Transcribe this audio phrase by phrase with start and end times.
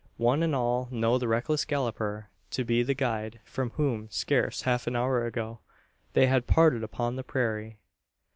[0.17, 4.87] One and all know the reckless galloper to be the guide from whom, scarce half
[4.87, 5.59] an hour ago,
[6.13, 7.77] they had parted upon the prairie.